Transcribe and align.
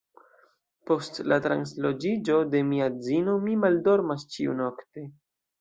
Post 0.91 1.19
la 1.33 1.37
transloĝiĝo 1.47 2.39
de 2.55 2.63
mia 2.71 2.89
edzino 2.93 3.39
mi 3.47 3.59
maldormas 3.67 4.29
ĉiunokte. 4.39 5.09